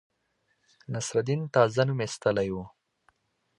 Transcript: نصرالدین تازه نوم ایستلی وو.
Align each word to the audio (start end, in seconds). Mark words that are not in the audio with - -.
نصرالدین 0.93 1.41
تازه 1.53 1.83
نوم 1.87 1.99
ایستلی 2.03 2.49
وو. 2.51 2.63